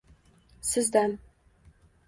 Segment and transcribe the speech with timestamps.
[0.69, 1.11] Sizdan